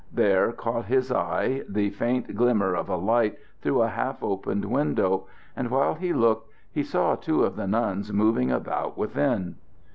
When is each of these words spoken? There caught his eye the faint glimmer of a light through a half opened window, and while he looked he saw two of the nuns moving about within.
There 0.11 0.51
caught 0.51 0.85
his 0.85 1.11
eye 1.11 1.61
the 1.69 1.91
faint 1.91 2.35
glimmer 2.35 2.73
of 2.73 2.89
a 2.89 2.95
light 2.95 3.37
through 3.61 3.83
a 3.83 3.87
half 3.89 4.23
opened 4.23 4.65
window, 4.65 5.27
and 5.55 5.69
while 5.69 5.93
he 5.93 6.11
looked 6.11 6.51
he 6.71 6.81
saw 6.81 7.13
two 7.13 7.43
of 7.43 7.55
the 7.55 7.67
nuns 7.67 8.11
moving 8.11 8.49
about 8.51 8.97
within. 8.97 9.57